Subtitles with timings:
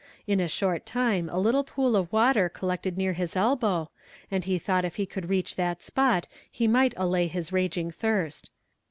[0.25, 3.91] In a short time a little pool of water collected near his elbow,
[4.31, 8.49] and he thought if he could reach that spot he might allay his raging thirst.